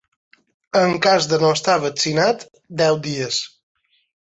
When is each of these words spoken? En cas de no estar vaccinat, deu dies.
En 0.79 0.95
cas 1.07 1.27
de 1.33 1.39
no 1.43 1.51
estar 1.59 1.77
vaccinat, 1.85 2.43
deu 2.83 3.01
dies. 3.11 3.41